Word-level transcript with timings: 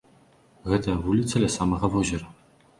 Гэтая 0.71 0.95
вуліца 1.05 1.43
ля 1.45 1.53
самага 1.59 1.95
возера. 1.97 2.27